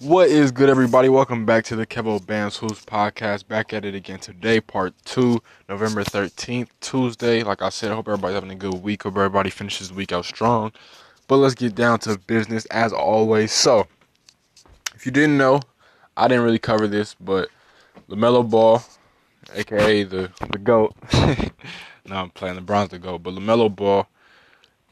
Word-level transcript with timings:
What 0.00 0.30
is 0.30 0.50
good, 0.50 0.70
everybody? 0.70 1.10
Welcome 1.10 1.44
back 1.44 1.62
to 1.64 1.76
the 1.76 1.86
Kevo 1.86 2.24
Bands 2.24 2.56
Hoops 2.56 2.86
podcast. 2.86 3.46
Back 3.46 3.74
at 3.74 3.84
it 3.84 3.94
again 3.94 4.18
today, 4.18 4.58
part 4.58 4.94
two, 5.04 5.42
November 5.68 6.02
13th, 6.02 6.68
Tuesday. 6.80 7.42
Like 7.42 7.60
I 7.60 7.68
said, 7.68 7.92
I 7.92 7.96
hope 7.96 8.08
everybody's 8.08 8.36
having 8.36 8.50
a 8.50 8.54
good 8.54 8.82
week. 8.82 9.02
Hope 9.02 9.18
everybody 9.18 9.50
finishes 9.50 9.90
the 9.90 9.94
week 9.94 10.10
out 10.10 10.24
strong. 10.24 10.72
But 11.28 11.36
let's 11.36 11.54
get 11.54 11.74
down 11.74 11.98
to 11.98 12.16
business 12.16 12.64
as 12.70 12.94
always. 12.94 13.52
So, 13.52 13.88
if 14.94 15.04
you 15.04 15.12
didn't 15.12 15.36
know, 15.36 15.60
I 16.16 16.28
didn't 16.28 16.44
really 16.44 16.58
cover 16.58 16.88
this, 16.88 17.14
but 17.20 17.50
LaMelo 18.08 18.48
Ball, 18.48 18.82
aka 19.52 20.02
the, 20.04 20.32
the 20.50 20.58
GOAT, 20.58 20.94
now 22.06 22.22
I'm 22.22 22.30
playing 22.30 22.54
the 22.54 22.62
Bronze 22.62 22.88
the 22.88 22.98
GOAT, 22.98 23.18
but 23.18 23.34
LaMelo 23.34 23.76
Ball 23.76 24.08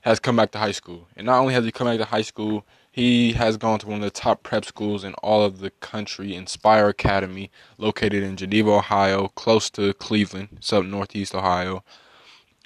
has 0.03 0.21
come 0.21 0.37
back 0.37 0.51
to 0.51 0.59
high 0.59 0.73
school. 0.73 1.09
And 1.17 1.25
not 1.25 1.39
only 1.39 1.55
has 1.55 1.65
he 1.65 1.73
come 1.73 1.87
back 1.87 1.97
to 1.97 2.05
high 2.05 2.21
school, 2.21 2.67
he 2.91 3.33
has 3.33 3.57
gone 3.57 3.79
to 3.81 3.87
one 3.87 3.97
of 3.97 4.03
the 4.03 4.11
top 4.11 4.43
prep 4.43 4.65
schools 4.65 5.05
in 5.05 5.15
all 5.15 5.45
of 5.45 5.61
the 5.61 5.71
country, 5.71 6.35
Inspire 6.35 6.89
Academy, 6.89 7.51
located 7.77 8.23
in 8.23 8.37
Geneva, 8.37 8.71
Ohio, 8.71 9.29
close 9.29 9.71
to 9.71 9.95
Cleveland, 9.95 10.49
up 10.73 10.85
northeast 10.85 11.35
Ohio, 11.35 11.85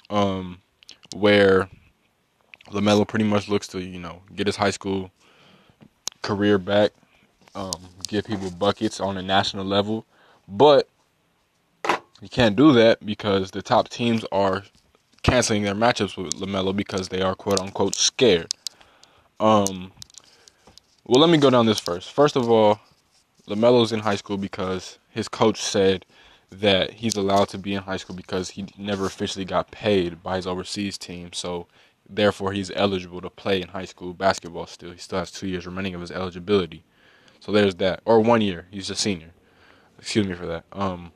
um, 0.09 0.61
where 1.15 1.69
LaMelo 2.69 3.07
pretty 3.07 3.25
much 3.25 3.47
looks 3.47 3.67
to, 3.67 3.81
you 3.81 3.99
know, 3.99 4.21
get 4.35 4.47
his 4.47 4.55
high 4.55 4.71
school 4.71 5.11
career 6.21 6.57
back, 6.57 6.91
um, 7.53 7.73
give 8.07 8.25
people 8.25 8.49
buckets 8.49 8.99
on 8.99 9.17
a 9.17 9.21
national 9.21 9.65
level. 9.65 10.05
But 10.47 10.89
you 12.21 12.29
can't 12.29 12.55
do 12.55 12.71
that 12.73 13.05
because 13.05 13.51
the 13.51 13.61
top 13.61 13.89
teams 13.89 14.25
are 14.31 14.63
canceling 15.23 15.63
their 15.63 15.75
matchups 15.75 16.17
with 16.17 16.33
LaMelo 16.35 16.75
because 16.75 17.09
they 17.09 17.21
are 17.21 17.35
quote 17.35 17.59
unquote 17.59 17.95
scared. 17.95 18.53
Um, 19.39 19.91
well, 21.05 21.19
let 21.19 21.29
me 21.29 21.37
go 21.37 21.49
down 21.49 21.65
this 21.65 21.79
first. 21.79 22.11
First 22.11 22.35
of 22.35 22.49
all, 22.49 22.79
LaMelo's 23.47 23.91
in 23.91 23.99
high 23.99 24.15
school 24.15 24.37
because 24.37 24.99
his 25.09 25.27
coach 25.27 25.61
said 25.61 26.05
that 26.49 26.91
he's 26.93 27.15
allowed 27.15 27.49
to 27.49 27.57
be 27.57 27.73
in 27.73 27.83
high 27.83 27.97
school 27.97 28.15
because 28.15 28.51
he 28.51 28.67
never 28.77 29.05
officially 29.05 29.43
got 29.43 29.71
paid 29.71 30.23
by 30.23 30.37
his 30.37 30.47
overseas 30.47 30.97
team. 30.97 31.33
So, 31.33 31.67
therefore, 32.09 32.53
he's 32.53 32.71
eligible 32.75 33.19
to 33.21 33.29
play 33.29 33.61
in 33.61 33.69
high 33.69 33.85
school 33.85 34.13
basketball 34.13 34.67
still. 34.67 34.91
He 34.91 34.97
still 34.97 35.19
has 35.19 35.31
two 35.31 35.47
years 35.47 35.65
remaining 35.65 35.95
of 35.95 36.01
his 36.01 36.11
eligibility. 36.11 36.83
So, 37.39 37.51
there's 37.51 37.75
that. 37.75 38.01
Or 38.05 38.21
one 38.21 38.41
year. 38.41 38.67
He's 38.71 38.89
a 38.89 38.95
senior. 38.95 39.31
Excuse 39.99 40.27
me 40.27 40.35
for 40.35 40.45
that. 40.45 40.63
Um, 40.71 41.11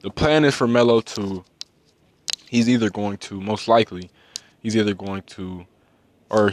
the 0.00 0.10
plan 0.10 0.44
is 0.44 0.54
for 0.54 0.66
Melo 0.66 1.00
to, 1.00 1.44
he's 2.48 2.68
either 2.68 2.90
going 2.90 3.18
to, 3.18 3.40
most 3.40 3.68
likely, 3.68 4.10
he's 4.60 4.76
either 4.76 4.94
going 4.94 5.22
to, 5.22 5.66
or 6.28 6.52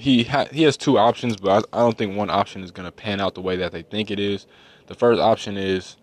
he 0.00 0.24
ha- 0.24 0.46
he 0.50 0.62
has 0.62 0.76
two 0.76 0.98
options, 0.98 1.36
but 1.36 1.66
I, 1.72 1.78
I 1.78 1.82
don't 1.82 1.96
think 1.96 2.16
one 2.16 2.30
option 2.30 2.64
is 2.64 2.70
going 2.70 2.86
to 2.86 2.92
pan 2.92 3.20
out 3.20 3.34
the 3.34 3.42
way 3.42 3.56
that 3.56 3.70
they 3.70 3.82
think 3.82 4.10
it 4.10 4.18
is. 4.18 4.46
The 4.86 4.94
first 4.94 5.20
option 5.20 5.56
is 5.58 5.96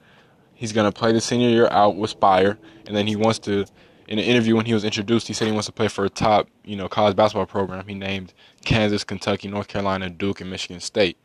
he's 0.54 0.72
going 0.72 0.92
to 0.92 0.98
play 0.98 1.12
the 1.12 1.20
senior 1.20 1.50
year 1.50 1.67
out 1.72 1.98
with 1.98 2.12
Spire, 2.12 2.59
and 2.86 2.95
then 2.95 3.08
he 3.08 3.16
wants 3.16 3.39
to. 3.39 3.66
In 4.08 4.20
an 4.20 4.23
interview 4.23 4.56
when 4.56 4.66
he 4.66 4.73
was 4.73 4.86
introduced, 4.86 5.28
he 5.28 5.34
said 5.34 5.48
he 5.48 5.52
wants 5.52 5.66
to 5.66 5.73
play 5.73 5.89
for 5.89 6.06
a 6.06 6.09
top, 6.09 6.48
you 6.64 6.78
know, 6.78 6.88
college 6.88 7.14
basketball 7.14 7.45
program. 7.45 7.86
He 7.86 7.94
named 7.94 8.34
Kansas, 8.64 9.04
Kentucky, 9.04 9.50
North 9.50 9.67
Carolina, 9.67 10.09
Duke, 10.09 10.39
and 10.39 10.50
Michigan 10.50 10.80
State. 10.80 11.17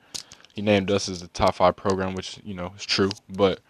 He 0.52 0.62
named 0.62 0.90
us 0.90 1.08
as 1.08 1.20
the 1.20 1.28
top 1.28 1.54
five 1.54 1.76
program, 1.76 2.14
which 2.14 2.40
you 2.42 2.54
know 2.54 2.72
is 2.76 2.84
true. 2.84 3.10
But 3.28 3.60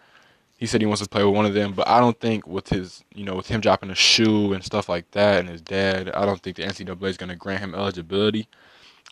he 0.56 0.64
said 0.64 0.80
he 0.80 0.86
wants 0.86 1.02
to 1.02 1.08
play 1.08 1.24
with 1.24 1.34
one 1.34 1.44
of 1.44 1.52
them. 1.52 1.72
But 1.74 1.88
I 1.88 2.00
don't 2.00 2.18
think 2.20 2.46
with 2.46 2.68
his, 2.68 3.04
you 3.14 3.24
know, 3.24 3.34
with 3.34 3.48
him 3.48 3.60
dropping 3.60 3.90
a 3.90 3.94
shoe 3.94 4.52
and 4.54 4.64
stuff 4.64 4.88
like 4.88 5.10
that, 5.10 5.40
and 5.40 5.48
his 5.48 5.60
dad, 5.60 6.10
I 6.14 6.24
don't 6.24 6.40
think 6.40 6.56
the 6.56 6.62
NCAA 6.62 7.02
is 7.04 7.16
going 7.18 7.28
to 7.30 7.36
grant 7.36 7.60
him 7.60 7.74
eligibility. 7.74 8.48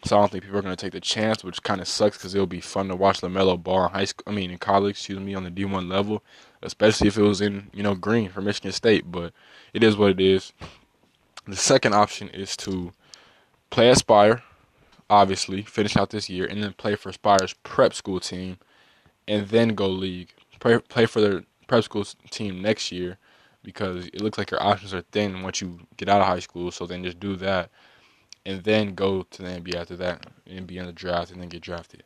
So 0.04 0.16
I 0.16 0.20
don't 0.20 0.32
think 0.32 0.44
people 0.44 0.58
are 0.58 0.62
going 0.62 0.74
to 0.74 0.82
take 0.82 0.92
the 0.92 1.00
chance, 1.00 1.44
which 1.44 1.62
kind 1.62 1.80
of 1.80 1.86
sucks 1.86 2.16
because 2.16 2.34
it'll 2.34 2.46
be 2.46 2.60
fun 2.60 2.88
to 2.88 2.96
watch 2.96 3.20
LaMelo 3.20 3.62
ball 3.62 3.84
in 3.84 3.90
high 3.90 4.06
school. 4.06 4.24
I 4.26 4.34
mean, 4.34 4.50
in 4.50 4.56
college, 4.58 4.92
excuse 4.92 5.20
me, 5.20 5.34
on 5.34 5.44
the 5.44 5.50
D1 5.50 5.90
level, 5.90 6.24
especially 6.62 7.08
if 7.08 7.18
it 7.18 7.22
was 7.22 7.40
in 7.40 7.70
you 7.74 7.82
know 7.82 7.94
green 7.94 8.30
for 8.30 8.40
Michigan 8.40 8.72
State. 8.72 9.10
But 9.10 9.32
it 9.75 9.82
is 9.82 9.97
what 9.97 10.12
it 10.12 10.20
is. 10.20 10.52
The 11.47 11.56
second 11.56 11.94
option 11.94 12.28
is 12.30 12.56
to 12.58 12.92
play 13.69 13.91
Aspire, 13.91 14.42
obviously, 15.10 15.62
finish 15.62 15.97
out 15.97 16.10
this 16.10 16.30
year, 16.30 16.46
and 16.46 16.62
then 16.62 16.72
play 16.72 16.94
for 16.94 17.10
Aspire's 17.10 17.52
prep 17.62 17.92
school 17.92 18.20
team, 18.20 18.56
and 19.28 19.48
then 19.48 19.75
go 19.75 19.86
league. 19.86 20.32
Play 20.60 20.78
play 20.78 21.04
for 21.04 21.20
their 21.20 21.42
prep 21.66 21.84
school 21.84 22.04
team 22.30 22.62
next 22.62 22.91
year 22.91 23.19
because 23.62 24.06
it 24.06 24.22
looks 24.22 24.38
like 24.38 24.50
your 24.50 24.62
options 24.62 24.94
are 24.94 25.02
thin 25.12 25.42
once 25.42 25.60
you 25.60 25.80
get 25.98 26.08
out 26.08 26.22
of 26.22 26.26
high 26.26 26.41
school. 26.41 26.70
So 26.70 26.86
then 26.86 27.04
just 27.04 27.20
do 27.20 27.36
that 27.36 27.70
and 28.50 28.65
then 28.65 28.94
go 28.94 29.22
to 29.22 29.43
the 29.43 29.49
NBA 29.49 29.77
after 29.77 29.97
that 29.97 30.27
and 30.47 30.66
be 30.66 30.78
in 30.78 30.87
the 30.87 30.93
draft 30.93 31.31
and 31.31 31.41
then 31.41 31.49
get 31.49 31.62
drafted. 31.62 32.03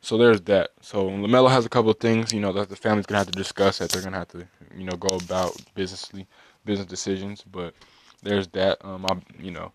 So 0.00 0.18
there's 0.18 0.42
that. 0.42 0.70
So 0.82 1.08
Lamelo 1.08 1.50
has 1.50 1.64
a 1.64 1.70
couple 1.70 1.90
of 1.90 1.98
things, 1.98 2.32
you 2.32 2.40
know, 2.40 2.52
that 2.52 2.68
the 2.68 2.76
family's 2.76 3.06
gonna 3.06 3.18
have 3.18 3.30
to 3.30 3.32
discuss 3.32 3.78
that 3.78 3.90
they're 3.90 4.02
gonna 4.02 4.18
have 4.18 4.28
to, 4.28 4.46
you 4.76 4.84
know, 4.84 4.96
go 4.96 5.16
about 5.16 5.56
businessly 5.74 6.26
business 6.66 6.86
decisions. 6.86 7.42
But 7.50 7.74
there's 8.22 8.48
that. 8.48 8.84
Um, 8.84 9.06
I, 9.06 9.16
you 9.42 9.50
know, 9.50 9.72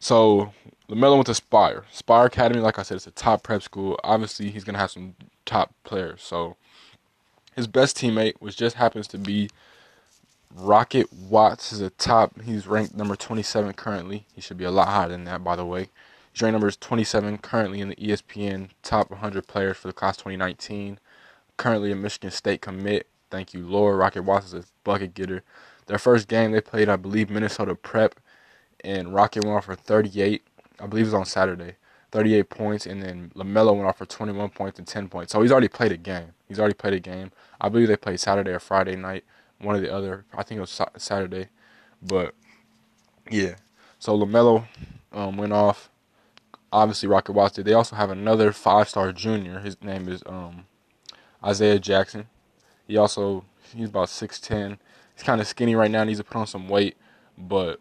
so 0.00 0.52
Lamelo 0.88 1.14
went 1.14 1.26
to 1.26 1.34
Spire. 1.34 1.84
Spire 1.92 2.26
Academy, 2.26 2.60
like 2.60 2.80
I 2.80 2.82
said, 2.82 2.96
it's 2.96 3.06
a 3.06 3.12
top 3.12 3.44
prep 3.44 3.62
school. 3.62 3.98
Obviously, 4.02 4.50
he's 4.50 4.64
gonna 4.64 4.78
have 4.78 4.90
some 4.90 5.14
top 5.46 5.72
players. 5.84 6.20
So 6.22 6.56
his 7.54 7.68
best 7.68 7.96
teammate, 7.96 8.34
which 8.40 8.56
just 8.56 8.74
happens 8.74 9.06
to 9.08 9.18
be 9.18 9.50
Rocket 10.56 11.12
Watts 11.12 11.72
is 11.72 11.80
a 11.80 11.90
top. 11.90 12.40
He's 12.42 12.68
ranked 12.68 12.94
number 12.94 13.16
27 13.16 13.72
currently. 13.72 14.24
He 14.32 14.40
should 14.40 14.56
be 14.56 14.64
a 14.64 14.70
lot 14.70 14.86
higher 14.86 15.08
than 15.08 15.24
that, 15.24 15.42
by 15.42 15.56
the 15.56 15.66
way. 15.66 15.88
He's 16.32 16.42
ranked 16.42 16.52
number 16.52 16.70
27 16.70 17.38
currently 17.38 17.80
in 17.80 17.88
the 17.88 17.96
ESPN 17.96 18.68
top 18.84 19.10
100 19.10 19.48
players 19.48 19.76
for 19.76 19.88
the 19.88 19.92
class 19.92 20.16
2019. 20.16 21.00
Currently 21.56 21.90
a 21.90 21.96
Michigan 21.96 22.30
State 22.30 22.60
commit. 22.60 23.08
Thank 23.30 23.52
you, 23.52 23.66
Lord. 23.66 23.98
Rocket 23.98 24.22
Watts 24.22 24.46
is 24.46 24.54
a 24.54 24.64
bucket 24.84 25.14
getter. 25.14 25.42
Their 25.86 25.98
first 25.98 26.28
game 26.28 26.52
they 26.52 26.60
played, 26.60 26.88
I 26.88 26.96
believe, 26.96 27.30
Minnesota 27.30 27.74
Prep, 27.74 28.20
and 28.84 29.12
Rocket 29.12 29.44
went 29.44 29.56
off 29.56 29.64
for 29.64 29.74
38. 29.74 30.46
I 30.78 30.86
believe 30.86 31.06
it 31.06 31.08
was 31.08 31.14
on 31.14 31.24
Saturday. 31.24 31.74
38 32.12 32.48
points, 32.48 32.86
and 32.86 33.02
then 33.02 33.32
LaMelo 33.34 33.74
went 33.74 33.88
off 33.88 33.98
for 33.98 34.06
21 34.06 34.50
points 34.50 34.78
and 34.78 34.86
10 34.86 35.08
points. 35.08 35.32
So 35.32 35.42
he's 35.42 35.50
already 35.50 35.66
played 35.66 35.90
a 35.90 35.96
game. 35.96 36.28
He's 36.46 36.60
already 36.60 36.74
played 36.74 36.94
a 36.94 37.00
game. 37.00 37.32
I 37.60 37.68
believe 37.68 37.88
they 37.88 37.96
played 37.96 38.20
Saturday 38.20 38.52
or 38.52 38.60
Friday 38.60 38.94
night 38.94 39.24
one 39.60 39.76
or 39.76 39.80
the 39.80 39.92
other. 39.92 40.24
I 40.34 40.42
think 40.42 40.58
it 40.58 40.60
was 40.60 40.80
Saturday, 40.96 41.48
but 42.02 42.34
yeah. 43.30 43.56
So 43.98 44.18
Lamelo 44.18 44.66
um, 45.12 45.36
went 45.36 45.52
off. 45.52 45.90
Obviously, 46.72 47.08
Rocket 47.08 47.32
Watts 47.32 47.54
did. 47.54 47.64
They 47.64 47.72
also 47.72 47.96
have 47.96 48.10
another 48.10 48.52
five-star 48.52 49.12
junior. 49.12 49.60
His 49.60 49.80
name 49.80 50.08
is 50.08 50.22
um, 50.26 50.66
Isaiah 51.42 51.78
Jackson. 51.78 52.26
He 52.86 52.96
also 52.96 53.44
he's 53.74 53.88
about 53.88 54.08
six 54.08 54.40
ten. 54.40 54.78
He's 55.14 55.22
kind 55.22 55.40
of 55.40 55.46
skinny 55.46 55.74
right 55.74 55.90
now. 55.90 56.04
Needs 56.04 56.18
to 56.18 56.24
put 56.24 56.36
on 56.36 56.46
some 56.46 56.68
weight, 56.68 56.96
but 57.38 57.80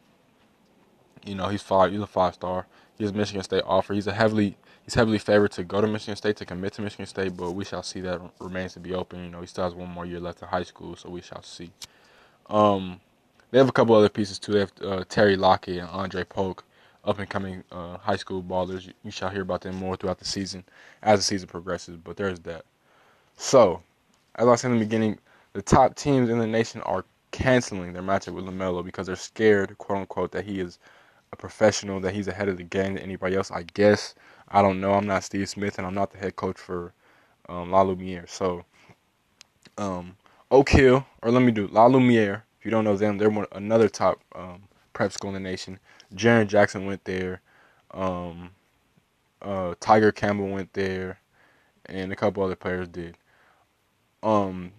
you 1.25 1.35
know 1.35 1.47
he's 1.47 1.61
five. 1.61 1.91
He's 1.91 2.01
a 2.01 2.07
five-star. 2.07 2.67
He 2.97 3.03
has 3.03 3.13
Michigan 3.13 3.43
State 3.43 3.63
offer. 3.65 3.93
He's 3.93 4.07
a 4.07 4.13
heavily 4.13 4.57
he's 4.83 4.93
heavily 4.93 5.17
favored 5.17 5.51
to 5.53 5.63
go 5.63 5.81
to 5.81 5.87
Michigan 5.87 6.15
State 6.15 6.37
to 6.37 6.45
commit 6.45 6.73
to 6.73 6.81
Michigan 6.81 7.05
State, 7.05 7.35
but 7.35 7.51
we 7.51 7.65
shall 7.65 7.83
see. 7.83 8.01
That 8.01 8.21
remains 8.39 8.73
to 8.73 8.79
be 8.79 8.93
open. 8.93 9.23
You 9.23 9.29
know, 9.29 9.41
he 9.41 9.47
still 9.47 9.63
has 9.63 9.73
one 9.73 9.89
more 9.89 10.05
year 10.05 10.19
left 10.19 10.41
in 10.41 10.47
high 10.47 10.63
school, 10.63 10.95
so 10.95 11.09
we 11.09 11.21
shall 11.21 11.43
see. 11.43 11.71
Um, 12.49 12.99
they 13.51 13.57
have 13.57 13.69
a 13.69 13.73
couple 13.73 13.95
other 13.95 14.09
pieces 14.09 14.39
too. 14.39 14.53
They 14.53 14.59
have 14.59 14.71
uh, 14.81 15.03
Terry 15.07 15.35
Lockett 15.35 15.77
and 15.77 15.89
Andre 15.89 16.23
Polk, 16.23 16.63
up 17.05 17.19
and 17.19 17.29
coming 17.29 17.63
uh, 17.71 17.97
high 17.97 18.15
school 18.15 18.41
ballers. 18.41 18.85
You, 18.85 18.93
you 19.03 19.11
shall 19.11 19.29
hear 19.29 19.41
about 19.41 19.61
them 19.61 19.75
more 19.75 19.95
throughout 19.95 20.19
the 20.19 20.25
season 20.25 20.63
as 21.01 21.19
the 21.19 21.23
season 21.23 21.47
progresses. 21.47 21.97
But 21.97 22.17
there's 22.17 22.39
that. 22.41 22.65
So, 23.37 23.81
as 24.35 24.47
I 24.47 24.55
said 24.55 24.71
in 24.71 24.79
the 24.79 24.85
beginning, 24.85 25.19
the 25.53 25.61
top 25.61 25.95
teams 25.95 26.29
in 26.29 26.39
the 26.39 26.47
nation 26.47 26.81
are 26.81 27.05
canceling 27.31 27.93
their 27.93 28.03
matchup 28.03 28.33
with 28.33 28.45
Lamelo 28.45 28.85
because 28.85 29.07
they're 29.07 29.15
scared, 29.15 29.77
quote 29.77 29.99
unquote, 29.99 30.31
that 30.31 30.45
he 30.45 30.59
is 30.59 30.79
a 31.33 31.35
professional, 31.35 31.99
that 31.99 32.13
he's 32.13 32.27
ahead 32.27 32.47
of 32.47 32.57
the 32.57 32.63
game 32.63 32.93
than 32.93 33.03
anybody 33.03 33.35
else. 33.35 33.51
I 33.51 33.63
guess 33.73 34.15
I 34.47 34.61
don't 34.61 34.79
know. 34.79 34.93
I'm 34.93 35.07
not 35.07 35.23
Steve 35.23 35.49
Smith, 35.49 35.77
and 35.77 35.87
I'm 35.87 35.95
not 35.95 36.11
the 36.11 36.19
head 36.19 36.35
coach 36.35 36.57
for 36.57 36.93
um, 37.49 37.71
La 37.71 37.81
Lumiere. 37.81 38.25
So, 38.27 38.63
um, 39.77 40.15
Oak 40.51 40.69
Hill, 40.69 41.05
or 41.21 41.31
let 41.31 41.41
me 41.41 41.51
do 41.51 41.67
La 41.67 41.87
Lumiere. 41.87 42.43
If 42.59 42.65
you 42.65 42.71
don't 42.71 42.83
know 42.83 42.95
them, 42.95 43.17
they're 43.17 43.31
one, 43.31 43.47
another 43.51 43.89
top 43.89 44.21
um, 44.35 44.63
prep 44.93 45.11
school 45.11 45.35
in 45.35 45.43
the 45.43 45.49
nation. 45.49 45.79
Jaren 46.15 46.47
Jackson 46.47 46.85
went 46.85 47.03
there. 47.03 47.41
Um, 47.91 48.51
uh, 49.41 49.73
Tyger 49.81 50.13
Campbell 50.13 50.49
went 50.49 50.71
there, 50.73 51.19
and 51.87 52.13
a 52.13 52.15
couple 52.15 52.43
other 52.43 52.55
players 52.55 52.87
did. 52.87 53.17
Um, 54.21 54.71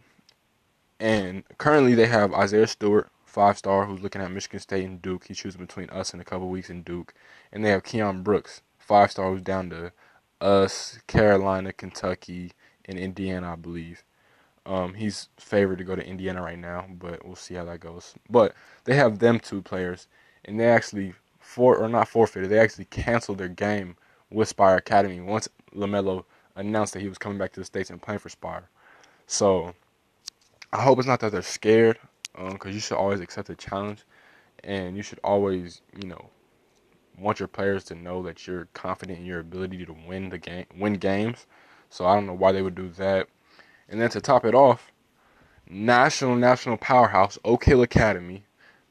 and 1.00 1.43
currently 1.59 1.95
they 1.95 2.07
have 2.07 2.33
Isaiah 2.33 2.67
Stewart, 2.67 3.11
five 3.35 3.59
star, 3.59 3.85
who's 3.85 4.01
looking 4.01 4.23
at 4.23 4.31
Michigan 4.31 4.61
State 4.61 4.85
and 4.85 5.03
Duke. 5.03 5.25
He's 5.27 5.39
choosing 5.39 5.61
between 5.61 5.91
us 5.91 6.15
in 6.15 6.21
a 6.21 6.25
couple 6.25 6.49
weeks 6.49 6.71
in 6.71 6.83
Duke, 6.83 7.13
and 7.53 7.65
they 7.65 7.71
have 7.71 7.83
Keion 7.83 8.23
Brooks, 8.23 8.63
five 8.79 9.11
star 9.11 9.31
who's 9.31 9.43
down 9.43 9.71
to 9.71 9.93
us, 10.41 11.01
Carolina, 11.09 11.73
Kentucky, 11.73 12.53
and 12.85 12.97
Indiana, 12.97 13.53
I 13.53 13.57
believe. 13.57 14.05
Um, 14.65 14.95
he's 14.95 15.29
favored 15.37 15.79
to 15.79 15.85
go 15.85 15.97
to 15.97 16.07
Indiana 16.07 16.43
right 16.43 16.59
now, 16.59 16.87
but 16.89 17.27
we'll 17.27 17.35
see 17.35 17.55
how 17.55 17.65
that 17.65 17.81
goes. 17.81 18.15
But 18.31 18.55
they 18.85 18.95
have 18.95 19.19
them 19.19 19.41
two 19.41 19.63
players, 19.63 20.07
and 20.45 20.59
they 20.59 20.69
actually 20.69 21.15
for 21.41 21.77
or 21.77 21.89
not 21.89 22.09
forfeited. 22.09 22.51
They 22.51 22.61
actually 22.61 22.87
canceled 22.87 23.39
their 23.39 23.49
game 23.49 23.97
with 24.31 24.49
Spire 24.49 24.77
Academy 24.77 25.21
once 25.21 25.49
LaMelo 25.75 26.25
announced 26.55 26.93
that 26.93 27.03
he 27.03 27.09
was 27.09 27.19
coming 27.19 27.39
back 27.39 27.53
to 27.55 27.61
the 27.61 27.67
States 27.67 27.91
and 27.91 28.01
playing 28.01 28.21
for 28.21 28.29
Spire. 28.29 28.69
So 29.27 29.75
I 30.73 30.83
hope 30.83 30.99
it's 31.01 31.09
not 31.09 31.19
that 31.21 31.33
they're 31.33 31.43
scared, 31.43 31.99
because 32.35 32.71
um, 32.71 32.73
you 32.73 32.81
should 32.81 32.97
always 32.97 33.21
accept 33.21 33.51
a 33.51 33.55
challenge, 33.55 34.05
and 34.63 34.97
you 34.97 35.03
should 35.03 35.21
always, 35.23 35.83
you 35.97 36.09
know, 36.09 36.31
want 37.19 37.39
your 37.39 37.49
players 37.49 37.85
to 37.85 37.95
know 37.95 38.23
that 38.23 38.47
you're 38.47 38.69
confident 38.75 39.21
in 39.21 39.25
your 39.25 39.41
ability 39.41 39.85
to 39.87 39.97
win 40.07 40.31
the 40.31 40.39
game, 40.39 40.67
win 40.77 40.95
games. 40.95 41.47
So 41.91 42.07
I 42.07 42.15
don't 42.15 42.27
know 42.27 42.35
why 42.35 42.53
they 42.53 42.63
would 42.63 42.75
do 42.75 42.89
that. 42.91 43.29
And 43.89 44.01
then 44.01 44.11
to 44.11 44.21
top 44.21 44.45
it 44.45 44.55
off, 44.55 44.91
national 45.69 46.37
national 46.37 46.77
powerhouse 46.77 47.39
Oak 47.45 47.65
Hill 47.65 47.83
Academy 47.83 48.45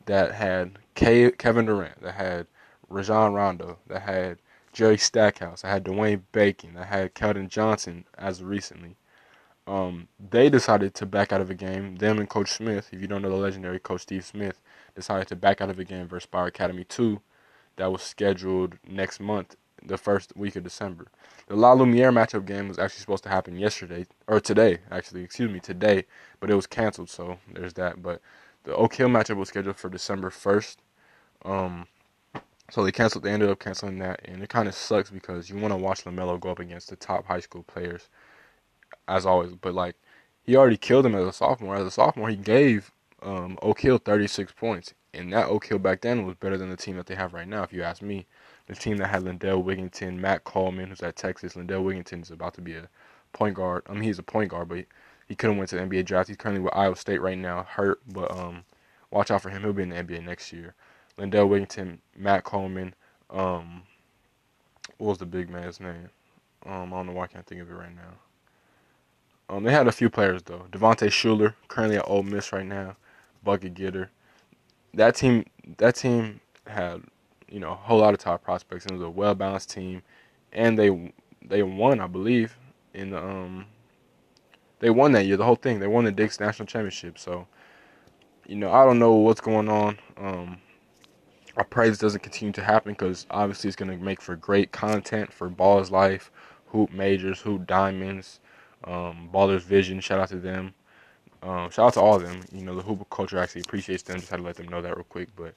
that 0.05 0.33
had 0.33 0.79
Kevin 0.95 1.65
Durant, 1.65 2.01
that 2.01 2.15
had 2.15 2.47
Rajon 2.89 3.33
Rondo, 3.33 3.79
that 3.87 4.03
had 4.03 4.37
Jerry 4.71 4.97
Stackhouse, 4.97 5.61
that 5.61 5.69
had 5.69 5.83
Dwayne 5.83 6.21
Bacon, 6.31 6.75
that 6.75 6.87
had 6.87 7.15
Keldon 7.15 7.49
Johnson 7.49 8.05
as 8.17 8.43
recently. 8.43 8.95
Um, 9.65 10.09
they 10.19 10.49
decided 10.49 10.93
to 10.95 11.05
back 11.05 11.31
out 11.31 11.41
of 11.41 11.49
a 11.49 11.55
game. 11.55 11.95
Them 11.95 12.19
and 12.19 12.29
Coach 12.29 12.51
Smith, 12.51 12.89
if 12.91 13.01
you 13.01 13.07
don't 13.07 13.21
know 13.21 13.29
the 13.29 13.35
legendary 13.35 13.79
Coach 13.79 14.01
Steve 14.01 14.25
Smith, 14.25 14.59
decided 14.95 15.27
to 15.29 15.35
back 15.35 15.61
out 15.61 15.69
of 15.69 15.79
a 15.79 15.85
game 15.85 16.07
versus 16.07 16.23
Spire 16.23 16.47
Academy 16.47 16.83
2 16.83 17.21
that 17.77 17.91
was 17.91 18.01
scheduled 18.01 18.77
next 18.87 19.19
month, 19.19 19.55
the 19.85 19.97
first 19.97 20.35
week 20.35 20.55
of 20.55 20.63
December. 20.63 21.07
The 21.47 21.55
La 21.55 21.73
Lumiere 21.73 22.11
matchup 22.11 22.45
game 22.45 22.67
was 22.67 22.77
actually 22.79 23.01
supposed 23.01 23.23
to 23.23 23.29
happen 23.29 23.57
yesterday, 23.57 24.05
or 24.27 24.39
today, 24.39 24.79
actually, 24.91 25.23
excuse 25.23 25.51
me, 25.51 25.59
today, 25.59 26.05
but 26.39 26.49
it 26.49 26.55
was 26.55 26.67
canceled, 26.67 27.09
so 27.09 27.37
there's 27.51 27.73
that. 27.73 28.01
But 28.01 28.21
the 28.63 28.75
Oak 28.75 28.95
Hill 28.95 29.09
matchup 29.09 29.37
was 29.37 29.49
scheduled 29.49 29.77
for 29.77 29.89
December 29.89 30.29
1st. 30.29 30.77
Um, 31.45 31.87
so 32.69 32.83
they 32.83 32.91
canceled. 32.91 33.23
They 33.23 33.31
ended 33.31 33.49
up 33.49 33.59
canceling 33.59 33.99
that, 33.99 34.21
and 34.25 34.41
it 34.41 34.49
kind 34.49 34.67
of 34.67 34.75
sucks 34.75 35.09
because 35.09 35.49
you 35.49 35.57
want 35.57 35.73
to 35.73 35.77
watch 35.77 36.05
Lamelo 36.05 36.39
go 36.39 36.49
up 36.49 36.59
against 36.59 36.89
the 36.89 36.95
top 36.95 37.25
high 37.25 37.41
school 37.41 37.63
players, 37.63 38.09
as 39.07 39.25
always. 39.25 39.53
But 39.53 39.73
like, 39.73 39.95
he 40.43 40.55
already 40.55 40.77
killed 40.77 41.05
him 41.05 41.15
as 41.15 41.27
a 41.27 41.33
sophomore. 41.33 41.75
As 41.75 41.87
a 41.87 41.91
sophomore, 41.91 42.29
he 42.29 42.35
gave 42.35 42.91
um, 43.21 43.57
Oak 43.61 43.81
Hill 43.81 43.97
36 43.97 44.51
points 44.53 44.93
and 45.13 45.31
that 45.31 45.47
Oak 45.47 45.65
Hill 45.65 45.79
back 45.79 46.01
then 46.01 46.25
was 46.25 46.35
better 46.35 46.57
than 46.57 46.69
the 46.69 46.77
team 46.77 46.97
that 46.97 47.05
they 47.05 47.15
have 47.15 47.33
right 47.33 47.47
now, 47.47 47.63
if 47.63 47.71
you 47.71 47.83
ask 47.83 48.01
me. 48.01 48.25
The 48.67 48.75
team 48.75 48.97
that 48.97 49.07
had 49.07 49.23
Lindell 49.23 49.63
Wigginton, 49.63 50.17
Matt 50.17 50.43
Coleman, 50.43 50.89
who's 50.89 51.03
at 51.03 51.15
Texas. 51.15 51.55
Lindell 51.55 51.83
Wigginton 51.83 52.23
is 52.23 52.31
about 52.31 52.55
to 52.55 52.61
be 52.61 52.75
a 52.75 52.89
point 53.31 53.55
guard. 53.55 53.83
I 53.87 53.93
mean, 53.93 54.03
he's 54.03 54.19
a 54.19 54.23
point 54.23 54.49
guard, 54.49 54.69
but 54.69 54.79
he, 54.79 54.85
he 55.27 55.35
could 55.35 55.49
have 55.49 55.57
went 55.57 55.69
to 55.69 55.75
the 55.75 55.83
NBA 55.83 56.05
draft. 56.05 56.29
He's 56.29 56.37
currently 56.37 56.63
with 56.63 56.75
Iowa 56.75 56.95
State 56.95 57.21
right 57.21 57.37
now, 57.37 57.63
hurt, 57.63 58.01
but 58.11 58.31
um, 58.31 58.63
watch 59.11 59.29
out 59.29 59.41
for 59.41 59.49
him. 59.49 59.61
He'll 59.61 59.73
be 59.73 59.83
in 59.83 59.89
the 59.89 59.95
NBA 59.97 60.23
next 60.25 60.51
year. 60.51 60.73
Lindell 61.17 61.47
Wigginton, 61.47 61.99
Matt 62.17 62.43
Coleman. 62.43 62.95
Um, 63.29 63.83
what 64.97 65.09
was 65.09 65.17
the 65.19 65.25
big 65.25 65.49
man's 65.49 65.79
name? 65.79 66.09
Um, 66.65 66.93
I 66.93 66.97
don't 66.97 67.07
know 67.07 67.13
why 67.13 67.25
I 67.25 67.27
can't 67.27 67.45
think 67.45 67.61
of 67.61 67.69
it 67.69 67.73
right 67.73 67.95
now. 67.95 68.13
Um, 69.49 69.63
they 69.63 69.71
had 69.71 69.87
a 69.87 69.91
few 69.91 70.09
players 70.09 70.43
though. 70.43 70.65
Devontae 70.71 71.09
Shuler, 71.09 71.53
currently 71.67 71.97
at 71.97 72.07
Ole 72.07 72.23
Miss 72.23 72.51
right 72.53 72.65
now, 72.65 72.95
bucket 73.43 73.73
getter 73.73 74.09
that 74.93 75.15
team 75.15 75.45
that 75.77 75.95
team 75.95 76.39
had 76.67 77.01
you 77.49 77.59
know 77.59 77.71
a 77.71 77.75
whole 77.75 77.99
lot 77.99 78.13
of 78.13 78.19
top 78.19 78.43
prospects. 78.43 78.85
And 78.85 78.93
It 78.93 78.99
was 78.99 79.07
a 79.07 79.09
well 79.09 79.35
balanced 79.35 79.71
team, 79.71 80.01
and 80.51 80.77
they 80.77 81.13
they 81.45 81.63
won, 81.63 81.99
I 81.99 82.07
believe, 82.07 82.57
in 82.93 83.09
the 83.11 83.17
um 83.23 83.65
they 84.79 84.89
won 84.89 85.11
that 85.13 85.25
year. 85.25 85.37
The 85.37 85.45
whole 85.45 85.55
thing 85.55 85.79
they 85.79 85.87
won 85.87 86.05
the 86.05 86.11
Dick's 86.11 86.39
National 86.39 86.65
Championship. 86.67 87.17
So 87.17 87.47
you 88.47 88.55
know 88.55 88.71
I 88.71 88.85
don't 88.85 88.99
know 88.99 89.13
what's 89.13 89.41
going 89.41 89.69
on. 89.69 89.97
Um, 90.17 90.57
I 91.55 91.63
pray 91.63 91.89
this 91.89 91.99
doesn't 91.99 92.23
continue 92.23 92.53
to 92.53 92.63
happen 92.63 92.93
because 92.93 93.27
obviously 93.29 93.67
it's 93.67 93.75
going 93.75 93.91
to 93.91 94.03
make 94.03 94.21
for 94.21 94.35
great 94.35 94.71
content 94.71 95.31
for 95.31 95.49
Balls 95.49 95.91
Life, 95.91 96.31
Hoop 96.67 96.91
Majors, 96.91 97.41
Hoop 97.41 97.67
Diamonds, 97.67 98.39
um, 98.85 99.29
Ballers 99.33 99.61
Vision. 99.61 99.99
Shout 99.99 100.19
out 100.19 100.29
to 100.29 100.37
them. 100.37 100.73
Um, 101.41 101.69
shout 101.69 101.87
out 101.87 101.93
to 101.95 102.01
all 102.01 102.15
of 102.15 102.23
them. 102.23 102.41
You 102.51 102.63
know, 102.63 102.75
the 102.75 102.81
Hooper 102.81 103.05
culture 103.05 103.37
actually 103.37 103.61
appreciates 103.61 104.03
them. 104.03 104.19
Just 104.19 104.31
had 104.31 104.37
to 104.37 104.43
let 104.43 104.55
them 104.55 104.67
know 104.67 104.81
that 104.81 104.95
real 104.95 105.05
quick. 105.05 105.29
But, 105.35 105.55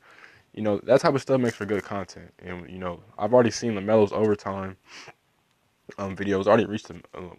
you 0.55 0.63
know, 0.63 0.79
that 0.85 1.01
type 1.01 1.15
of 1.15 1.23
stuff 1.23 1.41
makes 1.41 1.57
for 1.57 1.67
good 1.67 1.85
content. 1.85 2.33
And, 2.41 2.69
you 2.69 2.79
know, 2.79 3.01
I've 3.19 3.35
already 3.35 3.51
seen 3.51 3.75
LaMelo's 3.75 4.13
overtime 4.13 4.77
um, 5.99 6.17
videos 6.17 6.47
already 6.47 6.65
reached 6.67 6.91
uh, 6.91 6.95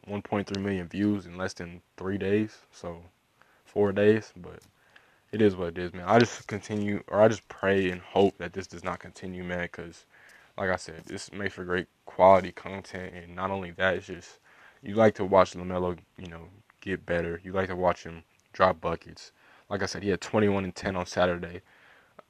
1.3 0.07 0.61
million 0.61 0.87
views 0.87 1.25
in 1.25 1.37
less 1.37 1.53
than 1.53 1.81
three 1.97 2.17
days. 2.17 2.57
So, 2.71 3.03
four 3.65 3.91
days. 3.91 4.31
But 4.35 4.61
it 5.31 5.41
is 5.41 5.55
what 5.55 5.69
it 5.69 5.77
is, 5.77 5.93
man. 5.93 6.05
I 6.07 6.19
just 6.19 6.47
continue, 6.47 7.03
or 7.07 7.21
I 7.21 7.27
just 7.27 7.47
pray 7.49 7.89
and 7.89 8.01
hope 8.01 8.37
that 8.37 8.53
this 8.53 8.67
does 8.67 8.83
not 8.83 8.99
continue, 8.99 9.43
man. 9.43 9.63
Because, 9.63 10.05
like 10.57 10.69
I 10.69 10.75
said, 10.77 11.03
this 11.05 11.31
makes 11.31 11.55
for 11.55 11.65
great 11.65 11.87
quality 12.05 12.51
content. 12.51 13.13
And 13.13 13.35
not 13.35 13.51
only 13.51 13.71
that, 13.71 13.95
it's 13.95 14.07
just, 14.07 14.39
you 14.81 14.95
like 14.95 15.15
to 15.15 15.25
watch 15.25 15.53
LaMelo, 15.53 15.97
you 16.17 16.27
know, 16.27 16.47
get 16.81 17.05
better. 17.05 17.41
You 17.43 17.51
like 17.51 17.67
to 17.69 17.75
watch 17.75 18.03
him 18.03 18.23
drop 18.53 18.79
buckets. 18.81 19.31
Like 19.69 19.83
I 19.83 19.85
said, 19.85 20.03
he 20.03 20.09
had 20.09 20.21
21 20.21 20.63
and 20.63 20.75
10 20.75 20.95
on 20.95 21.05
Saturday, 21.05 21.61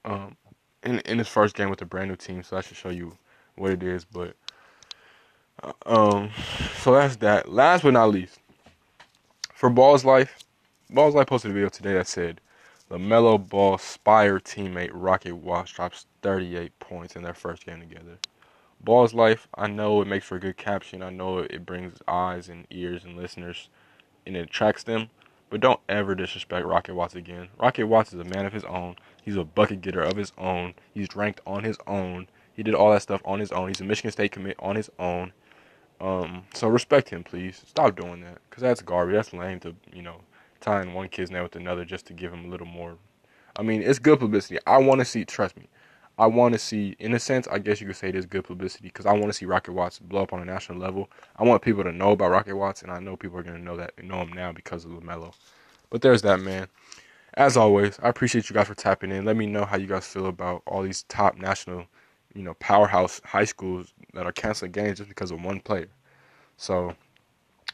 um, 0.06 0.36
in 0.84 1.00
in 1.02 1.18
his 1.18 1.28
first 1.28 1.56
game 1.56 1.70
with 1.70 1.82
a 1.82 1.86
brand 1.86 2.10
new 2.10 2.16
team. 2.16 2.44
So 2.44 2.56
that 2.56 2.66
should 2.66 2.78
show 2.78 2.90
you 2.90 3.18
what 3.56 3.72
it 3.72 3.84
is. 3.84 4.06
But 4.06 4.36
uh, 5.64 5.74
um, 5.86 6.32
so 6.80 6.94
that's 6.94 7.18
that. 7.18 7.52
Last 7.52 7.84
but 7.84 7.94
not 7.94 8.10
least, 8.10 8.40
for 9.54 9.70
Ball's 9.70 10.06
life, 10.06 10.40
Ball's 10.90 11.16
life 11.16 11.28
posted 11.28 11.52
a 11.52 11.54
video 11.54 11.70
today 11.70 11.94
that 11.94 12.08
said 12.08 12.42
LaMelo 12.90 13.48
Ball 13.50 13.78
Spire 13.78 14.40
teammate 14.40 14.92
Rocket 14.94 15.36
Watts 15.36 15.72
drops 15.72 16.06
38 16.22 16.80
points 16.80 17.16
in 17.16 17.24
their 17.24 17.34
first 17.34 17.66
game 17.66 17.82
together. 17.82 18.18
Ball's 18.80 19.14
life, 19.14 19.48
I 19.56 19.68
know 19.68 20.02
it 20.02 20.08
makes 20.08 20.26
for 20.26 20.36
a 20.36 20.40
good 20.40 20.58
caption. 20.58 21.02
I 21.02 21.10
know 21.10 21.40
it 21.40 21.66
brings 21.66 22.00
eyes 22.08 22.48
and 22.48 22.68
ears 22.70 23.04
and 23.04 23.18
listeners 23.18 23.70
and 24.26 24.36
it 24.36 24.42
attracts 24.42 24.84
them. 24.84 25.10
But 25.50 25.62
don't 25.62 25.80
ever 25.88 26.14
disrespect 26.14 26.66
Rocket 26.66 26.94
Watts 26.94 27.16
again. 27.16 27.48
Rocket 27.58 27.88
Watts 27.88 28.14
is 28.14 28.20
a 28.20 28.26
man 28.26 28.46
of 28.46 28.52
his 28.52 28.66
own. 28.66 28.98
He's 29.24 29.38
a 29.38 29.46
bucket 29.46 29.82
getter 29.82 30.02
of 30.02 30.18
his 30.18 30.34
own. 30.38 30.74
He's 30.94 31.16
ranked 31.16 31.40
on 31.48 31.64
his 31.64 31.78
own. 31.88 32.28
He 32.54 32.64
did 32.64 32.76
all 32.76 32.92
that 32.92 33.02
stuff 33.02 33.22
on 33.24 33.40
his 33.40 33.52
own. 33.52 33.70
He's 33.70 33.80
a 33.80 33.86
Michigan 33.86 34.12
State 34.12 34.34
commit 34.34 34.58
on 34.60 34.76
his 34.76 34.92
own. 35.00 35.32
Um, 36.02 36.44
so 36.54 36.68
respect 36.68 37.10
him, 37.10 37.24
please. 37.24 37.64
Stop 37.66 37.96
doing 37.96 38.22
that, 38.22 38.40
cause 38.50 38.62
that's 38.62 38.82
garbage. 38.82 39.16
That's 39.16 39.34
lame 39.34 39.60
to 39.62 39.76
you 39.94 40.02
know 40.02 40.22
tying 40.60 40.94
one 40.94 41.08
kid's 41.10 41.32
name 41.32 41.44
with 41.44 41.56
another 41.56 41.86
just 41.86 42.06
to 42.08 42.14
give 42.14 42.34
him 42.34 42.46
a 42.46 42.48
little 42.50 42.68
more. 42.68 42.98
I 43.56 43.64
mean, 43.64 43.82
it's 43.82 44.00
good 44.00 44.20
publicity. 44.20 44.60
I 44.68 44.78
want 44.78 45.00
to 45.00 45.06
see. 45.06 45.26
Trust 45.26 45.58
me, 45.58 45.68
I 46.20 46.26
want 46.26 46.54
to 46.54 46.60
see, 46.60 46.96
in 47.00 47.14
a 47.14 47.20
sense, 47.20 47.48
I 47.48 47.60
guess 47.60 47.80
you 47.80 47.88
could 47.88 47.96
say 47.96 48.10
is 48.10 48.26
good 48.26 48.44
publicity 48.44 48.88
because 48.88 49.06
I 49.06 49.14
want 49.14 49.28
to 49.28 49.34
see 49.34 49.46
Rocket 49.46 49.74
Watts 49.74 50.00
blow 50.00 50.24
up 50.24 50.34
on 50.34 50.42
a 50.42 50.46
national 50.46 50.80
level. 50.80 51.10
I 51.36 51.44
want 51.44 51.62
people 51.62 51.84
to 51.84 51.92
know 51.92 52.12
about 52.12 52.32
Rocket 52.32 52.56
Watts, 52.56 52.82
and 52.82 52.92
I 52.92 53.00
know 53.00 53.16
people 53.16 53.38
are 53.38 53.44
going 53.44 53.58
to 53.58 53.64
know 53.64 53.78
that 53.78 54.04
know 54.04 54.22
him 54.22 54.34
now 54.34 54.52
because 54.52 54.84
of 54.84 54.92
LaMelo. 54.92 55.34
But 55.90 56.02
there's 56.02 56.24
that, 56.24 56.40
man. 56.40 56.68
As 57.36 57.56
always, 57.56 58.00
I 58.02 58.10
appreciate 58.10 58.50
you 58.50 58.56
guys 58.56 58.68
for 58.68 58.74
tapping 58.74 59.12
in. 59.12 59.26
Let 59.26 59.38
me 59.38 59.46
know 59.46 59.64
how 59.64 59.78
you 59.78 59.86
guys 59.86 60.08
feel 60.08 60.26
about 60.26 60.64
all 60.66 60.82
these 60.82 61.04
top 61.04 61.38
national, 61.38 61.86
you 62.34 62.42
know, 62.42 62.56
powerhouse 62.56 63.22
high 63.24 63.46
schools 63.46 63.94
that 64.14 64.26
are 64.26 64.32
canceling 64.32 64.72
games 64.72 64.98
just 64.98 65.10
because 65.10 65.30
of 65.30 65.44
one 65.44 65.60
player. 65.60 65.90
So, 66.58 66.96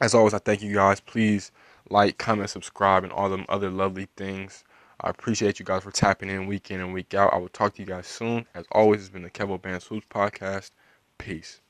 as 0.02 0.14
always, 0.14 0.34
I 0.34 0.40
thank 0.40 0.62
you 0.62 0.74
guys. 0.74 1.00
Please 1.00 1.54
like, 1.90 2.18
comment, 2.18 2.50
subscribe, 2.50 3.06
and 3.06 3.14
all 3.14 3.30
them 3.30 3.46
other 3.48 3.70
lovely 3.70 4.10
things. 4.18 4.66
I 5.02 5.10
appreciate 5.10 5.60
you 5.60 5.66
guys 5.66 5.84
for 5.84 5.92
tapping 5.92 6.30
in 6.30 6.48
week 6.48 6.72
in 6.72 6.80
and 6.80 6.94
week 6.94 7.14
out. 7.14 7.34
I 7.34 7.38
will 7.38 7.50
talk 7.50 7.74
to 7.76 7.82
you 7.82 7.88
guys 7.88 8.08
soon. 8.08 8.46
As 8.54 8.66
always, 8.72 9.02
it's 9.02 9.10
been 9.10 9.24
the 9.24 9.30
Kevo 9.30 9.62
Bands 9.62 9.86
Hoops 9.88 10.08
podcast. 10.10 10.72
Peace. 11.18 11.62